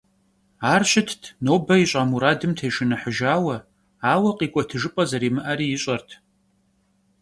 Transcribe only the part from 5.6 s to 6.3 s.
ищӏэрт.